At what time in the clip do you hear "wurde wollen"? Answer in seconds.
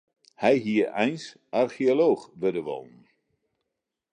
2.39-2.99